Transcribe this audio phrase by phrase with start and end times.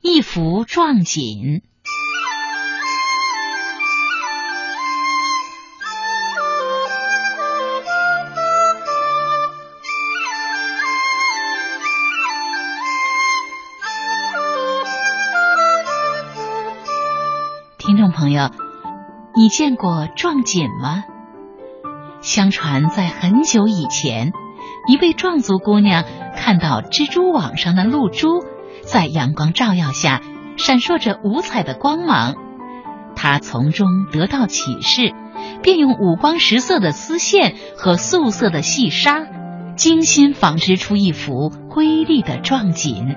[0.00, 1.62] 一幅壮锦。
[17.78, 18.50] 听众朋友，
[19.34, 21.04] 你见过壮锦吗？
[22.20, 24.32] 相传在很久以前，
[24.88, 26.04] 一位壮族姑娘
[26.36, 28.44] 看到蜘蛛网上的露珠
[28.86, 30.22] 在阳光照耀下
[30.56, 32.36] 闪烁着五彩的光芒，
[33.14, 35.12] 他从中得到启示，
[35.62, 39.26] 便用五光十色的丝线和素色的细纱，
[39.76, 43.16] 精心纺织出一幅瑰丽的壮锦。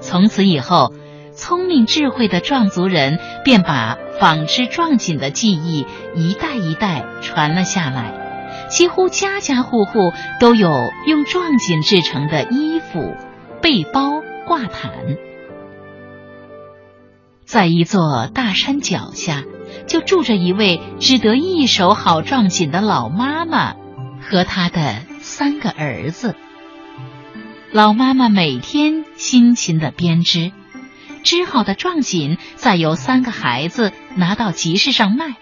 [0.00, 0.92] 从此以后。
[1.32, 13.14] 聪明智慧的壮族人便把纺织壮锦的技艺一代一代传了下来，几乎家家户户都有用壮锦制成的衣服、
[13.62, 14.20] 背包、
[14.50, 14.90] 挂毯。
[17.44, 19.44] 在一座大山脚下，
[19.86, 23.76] 就住着一位只得一手好壮锦的老妈妈
[24.20, 26.34] 和她的三个儿子。
[27.70, 30.50] 老妈妈每天辛勤的编织。
[31.22, 35.36] 织好的壮锦，再由三个孩子拿到集市上卖。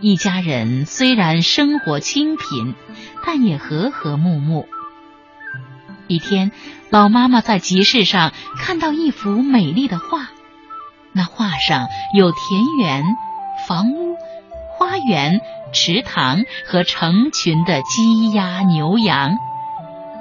[0.00, 2.74] 一家人虽然生活清贫，
[3.24, 4.68] 但也和和睦睦。
[6.06, 6.52] 一天，
[6.90, 10.28] 老妈妈在集市上看到一幅美丽的画，
[11.12, 13.04] 那画上有田园、
[13.66, 14.16] 房屋、
[14.76, 15.40] 花园、
[15.72, 19.32] 池塘和成群的鸡鸭牛羊。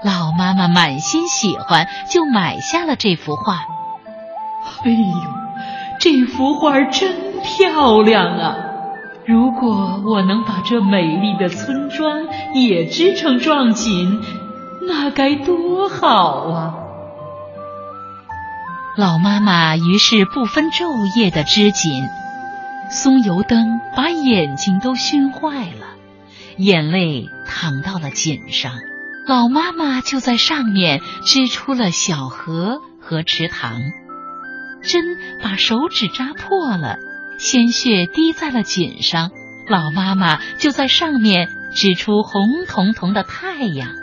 [0.04, 3.66] 老妈妈满心喜欢，就买下了这幅画。
[4.84, 5.14] 哎呦，
[6.00, 8.56] 这幅画真漂亮啊！
[9.26, 14.22] 如果我能把这美丽的村庄也织成壮锦，
[14.88, 16.76] 那该多好啊！
[18.96, 22.08] 老妈妈于是不分昼夜的织锦，
[22.92, 25.96] 松油灯把眼睛都熏坏了，
[26.58, 28.72] 眼泪淌到了锦上。
[29.26, 33.80] 老妈妈就在上面织出了小河和池塘。
[34.84, 35.02] 针
[35.42, 36.98] 把手指扎破了，
[37.40, 39.32] 鲜血滴在了锦上。
[39.70, 44.03] 老妈妈就在上面织出红彤彤的太阳。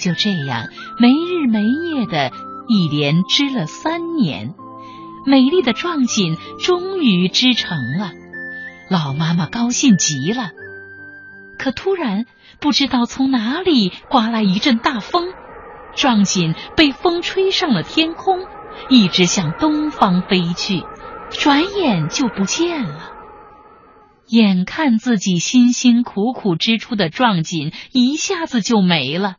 [0.00, 2.32] 就这样，没日没夜的
[2.68, 4.54] 一连织了三年，
[5.26, 8.12] 美丽的壮锦终于织成了。
[8.88, 10.50] 老妈妈高兴极了。
[11.58, 12.24] 可突然，
[12.58, 15.34] 不知道从哪里刮来一阵大风。
[15.94, 18.46] 壮锦被风吹上了天空，
[18.88, 20.82] 一直向东方飞去，
[21.30, 23.12] 转眼就不见了。
[24.28, 29.34] 眼看自己辛辛苦苦织出的壮锦一下子就没了，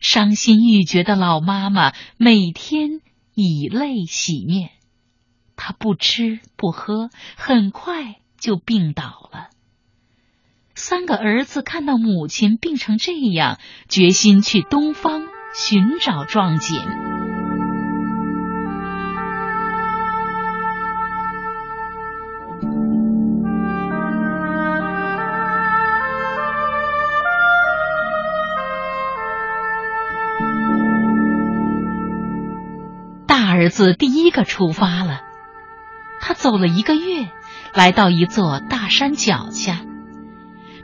[0.00, 3.00] 伤心欲绝的老妈妈每天
[3.34, 4.70] 以泪洗面。
[5.56, 9.48] 她不吃不喝，很快就病倒了。
[10.74, 15.26] 三个儿子看到母亲病成这样，决心去东方。
[15.54, 16.78] 寻找壮锦。
[33.58, 35.20] 儿子第一个出发了，
[36.20, 37.28] 他走了一个月，
[37.74, 39.80] 来到一座大山脚下，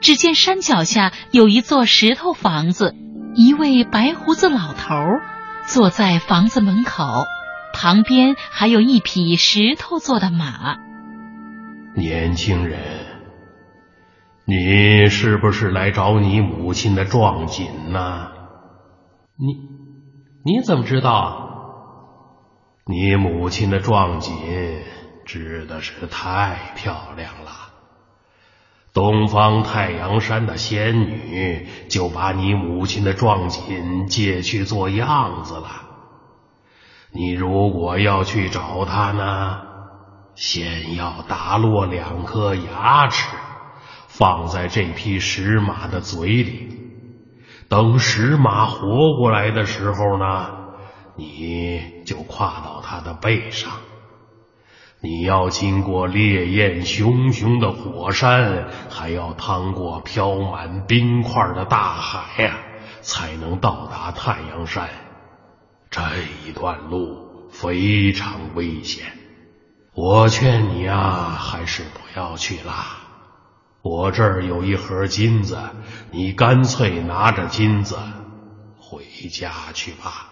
[0.01, 2.97] 只见山脚下有一座石头房子。
[3.37, 4.95] 一位白胡子老头
[5.67, 7.25] 坐在房子门口，
[7.73, 10.77] 旁边还有一匹石头做的马。
[11.97, 12.81] 年轻人，
[14.47, 18.31] 你是不是来找你母亲的壮锦呢？
[19.37, 19.55] 你
[20.45, 21.53] 你怎么知道？
[22.87, 24.35] 你母亲的壮锦
[25.25, 27.51] 织的是太漂亮了。
[28.93, 35.67] 东方太阳山的仙女就把你母亲的壮锦借去做样子了。
[37.11, 39.63] 你如果要去找她呢，
[40.35, 43.35] 先要打落两颗牙齿，
[44.09, 46.79] 放在这匹石马的嘴里。
[47.69, 50.64] 等石马活过来的时候呢，
[51.17, 53.71] 你就跨到他的背上。
[55.01, 62.57] 你要经过烈焰熊熊的火山，还要趟过飘满冰块的大海呀，
[63.03, 64.89] 才能到达太阳山。
[65.91, 66.01] 这
[66.47, 69.07] 一段路非常危险，
[69.95, 72.73] 我劝你啊，还是不要去了。
[73.83, 75.59] 我这儿有一盒金子，
[76.11, 77.99] 你干脆拿着金子
[78.79, 80.31] 回家去吧。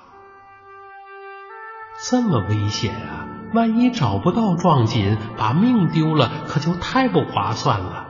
[2.11, 3.29] 这么危险啊！
[3.55, 8.09] 万一找不到壮锦，把命丢了，可就太不划算了。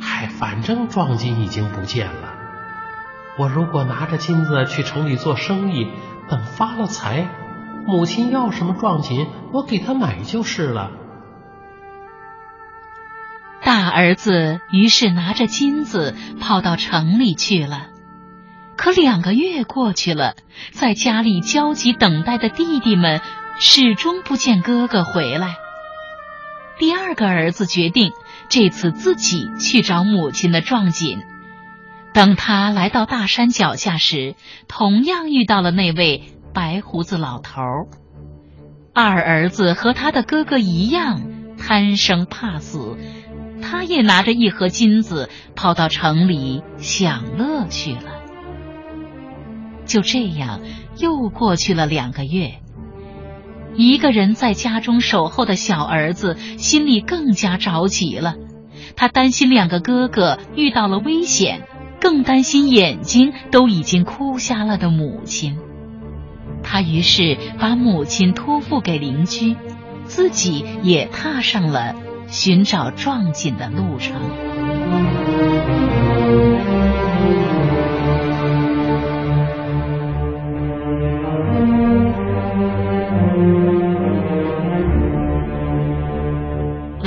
[0.00, 2.34] 嗨，反正壮锦已经不见了。
[3.38, 5.88] 我如果拿着金子去城里做生意，
[6.28, 7.28] 等发了财，
[7.86, 10.90] 母亲要什么壮锦，我给她买就是了。
[13.62, 17.88] 大儿子于是拿着金子跑到城里去了。
[18.80, 20.36] 可两个月过去了，
[20.72, 23.20] 在家里焦急等待的弟弟们
[23.58, 25.56] 始终不见哥哥回来。
[26.78, 28.12] 第二个儿子决定
[28.48, 31.20] 这次自己去找母亲的壮锦。
[32.14, 34.34] 等他来到大山脚下时，
[34.66, 37.60] 同样遇到了那位白胡子老头。
[38.94, 41.20] 二儿子和他的哥哥一样
[41.58, 42.96] 贪生怕死，
[43.60, 48.19] 他也拿着一盒金子跑到城里享乐去了。
[49.90, 50.60] 就这样，
[50.98, 52.60] 又过去了两个月。
[53.74, 58.36] 一个人在家中守候的小儿子心里更加着急了。
[58.94, 61.66] 他担心两个哥哥遇到了危险，
[62.00, 65.58] 更担心眼睛都已经哭瞎了的母亲。
[66.62, 69.56] 他于是把母亲托付给邻居，
[70.04, 71.96] 自己也踏上了
[72.28, 74.14] 寻找壮锦的路程。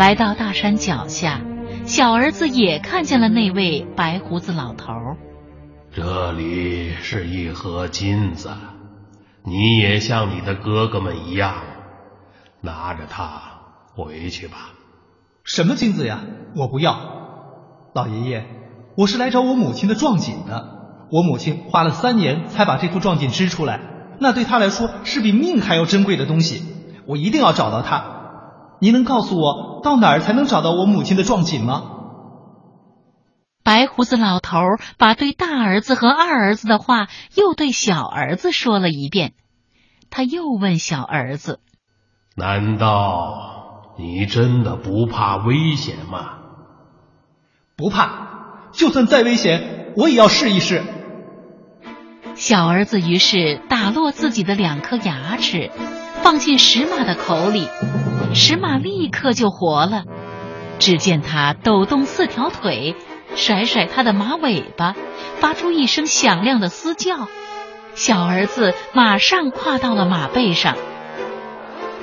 [0.03, 1.39] 来到大山脚下，
[1.85, 4.93] 小儿子也看见了那位白胡子老头。
[5.93, 8.49] 这里是一盒金子，
[9.45, 11.55] 你也像你的哥哥们一样，
[12.59, 13.43] 拿着它
[13.95, 14.73] 回去吧。
[15.45, 16.19] 什么金子呀？
[16.57, 16.99] 我不要。
[17.95, 18.45] 老爷爷，
[18.97, 21.07] 我是来找我母亲的壮锦的。
[21.13, 23.79] 我母亲花了三年才把这副壮锦织出来，
[24.19, 26.61] 那对她来说是比命还要珍贵的东西。
[27.05, 28.12] 我一定要找到它。
[28.83, 31.83] 您能告诉我到哪儿才能找到我母亲的壮锦吗？
[33.63, 34.59] 白胡子老头
[34.97, 39.35] 把对大儿子和二儿子的话又对小儿子说了一遍。
[40.09, 41.61] 他又问小儿子
[42.35, 46.39] ：“难道你真的不怕危险吗
[47.77, 50.83] ？”“不怕，就算再危险，我也要试一试。”
[52.35, 55.71] 小儿子于是打落自己的两颗牙齿。
[56.21, 57.67] 放进石马的口里，
[58.33, 60.03] 石马立刻就活了。
[60.79, 62.95] 只见它抖动四条腿，
[63.35, 64.95] 甩甩它的马尾巴，
[65.39, 67.27] 发出一声响亮的嘶叫。
[67.95, 70.75] 小儿子马上跨到了马背上。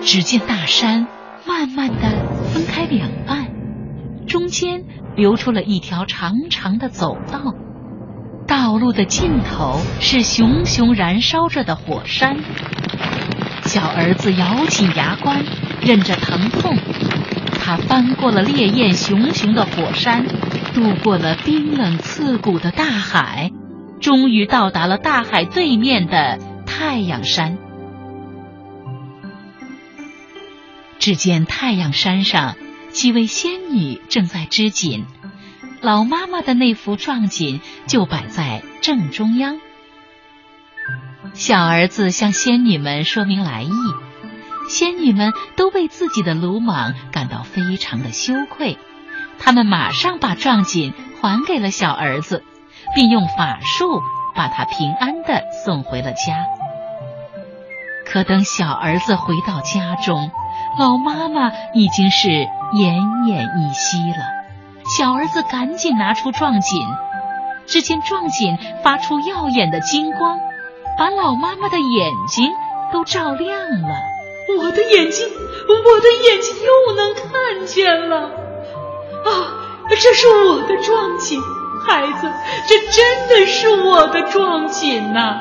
[0.02, 1.08] 只见大山
[1.44, 3.48] 慢慢的分开两半，
[4.26, 4.84] 中间
[5.16, 7.54] 留出了一条长长的走道，
[8.46, 12.38] 道路的尽头是熊熊燃烧着的火山。
[13.64, 15.44] 小儿子咬紧牙关，
[15.82, 16.76] 忍着疼痛，
[17.58, 20.26] 他翻过了烈焰熊熊的火山，
[20.74, 23.50] 渡过了冰冷刺骨的大海，
[24.00, 27.58] 终于到达了大海对面的太阳山。
[30.98, 32.56] 只见太阳山上
[32.90, 35.06] 几位仙女正在织锦，
[35.80, 39.58] 老妈妈的那幅壮锦就摆在正中央。
[41.32, 43.70] 小儿子向仙女们说明来意，
[44.70, 48.78] 仙女们都为自己的鲁莽感到非常的羞愧，
[49.40, 52.44] 他们马上把壮锦还给了小儿子，
[52.94, 54.00] 并用法术
[54.32, 56.46] 把他平安的送回了家。
[58.06, 60.30] 可等小儿子回到家中，
[60.78, 64.24] 老妈妈已经是奄奄一息了。
[64.96, 66.80] 小儿子赶紧拿出壮锦，
[67.66, 70.38] 只见壮锦发出耀眼的金光。
[70.96, 72.52] 把老妈妈的眼睛
[72.92, 73.96] 都照亮了，
[74.58, 75.26] 我的眼睛，
[75.68, 78.30] 我的眼睛又能看见了。
[79.24, 81.40] 啊，这是我的壮锦，
[81.86, 82.30] 孩子，
[82.68, 85.40] 这真的是我的壮锦呐！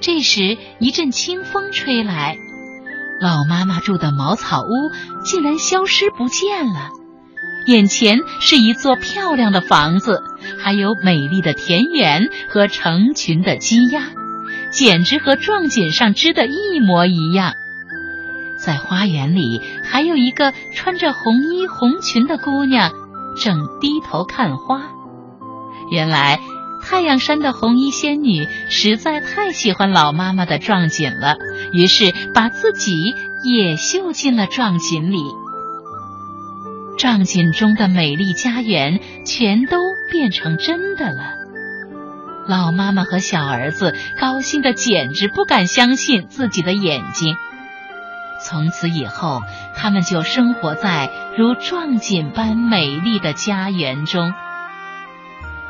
[0.00, 2.36] 这时一阵清风吹来，
[3.20, 4.90] 老妈妈住的茅草屋
[5.24, 6.90] 竟然消失不见了。
[7.66, 10.22] 眼前是一座漂亮的房子，
[10.62, 14.02] 还有美丽的田园和成群的鸡鸭，
[14.74, 17.54] 简直和壮锦上织的一模一样。
[18.58, 22.92] 在花园里，还有一个穿着红衣红裙的姑娘，
[23.36, 24.82] 正低头看花。
[25.90, 26.40] 原来，
[26.82, 31.36] 太阳山的红衣仙女实在太喜欢老妈妈的壮锦了，
[31.72, 33.14] 于是把自己
[33.44, 35.18] 也绣进了壮锦里。
[36.98, 39.78] 壮锦中的美丽家园全都
[40.10, 41.43] 变成真的了。
[42.46, 47.36] 老妈妈和小儿子高兴的简直不敢相信自己的眼睛。
[48.42, 49.40] 从此以后，
[49.74, 54.34] 他们就生活在如壮锦般美丽的家园中。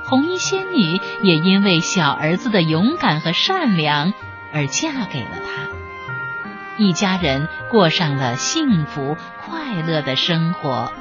[0.06, 4.12] 红衣仙女也因为小儿子的勇敢和善良
[4.52, 9.16] 而嫁给了他，一家人过上了幸福
[9.46, 10.92] 快乐的生活。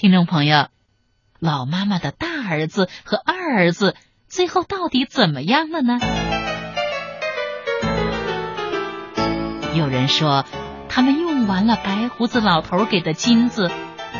[0.00, 0.68] 听众朋友，
[1.40, 3.94] 老妈妈的大儿子和二儿子
[4.30, 5.98] 最后到底怎么样了呢？
[9.74, 10.46] 有人说，
[10.88, 13.70] 他们用完了白胡子老头给的金子，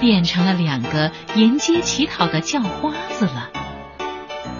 [0.01, 3.49] 变成了两个沿街乞讨的叫花子了。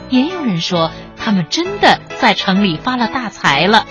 [0.09, 3.85] 也有人说，他们真的在城里发了大财了。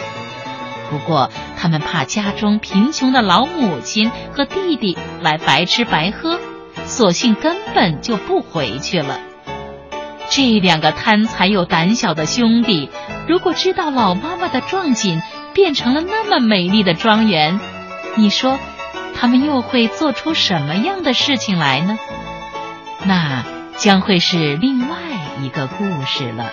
[0.89, 6.39] 不过，他们怕家中贫穷的老母亲和弟弟来白吃白喝。
[6.85, 9.19] 索性根本就不回去了。
[10.29, 12.89] 这两个贪财又胆小的兄弟，
[13.27, 15.21] 如果知道老妈妈的壮锦
[15.53, 17.59] 变成了那么美丽的庄园，
[18.15, 18.59] 你说
[19.15, 21.97] 他们又会做出什么样的事情来呢？
[23.05, 23.43] 那
[23.75, 24.97] 将会是另外
[25.41, 26.51] 一个故事了。